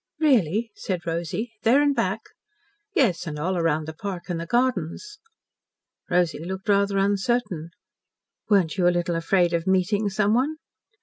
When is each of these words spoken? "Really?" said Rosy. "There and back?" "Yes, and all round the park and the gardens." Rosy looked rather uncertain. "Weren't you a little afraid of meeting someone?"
"Really?" 0.19 0.71
said 0.73 1.05
Rosy. 1.05 1.53
"There 1.61 1.79
and 1.79 1.95
back?" 1.95 2.21
"Yes, 2.95 3.27
and 3.27 3.37
all 3.37 3.61
round 3.61 3.87
the 3.87 3.93
park 3.93 4.29
and 4.29 4.39
the 4.39 4.47
gardens." 4.47 5.19
Rosy 6.09 6.43
looked 6.43 6.69
rather 6.69 6.97
uncertain. 6.97 7.69
"Weren't 8.49 8.79
you 8.79 8.87
a 8.87 8.89
little 8.89 9.15
afraid 9.15 9.53
of 9.53 9.67
meeting 9.67 10.09
someone?" 10.09 10.55